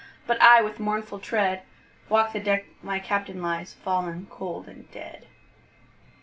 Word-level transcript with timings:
But 0.25 0.41
I 0.41 0.63
with 0.63 0.79
mournful 0.79 1.19
tread, 1.19 1.61
Walk 2.09 2.33
the 2.33 2.39
deck 2.39 2.65
my 2.81 2.97
Captain 2.97 3.39
lies, 3.39 3.75
Fallen 3.75 4.25
Cold 4.31 4.67
and 4.67 4.89
Dead. 4.91 5.27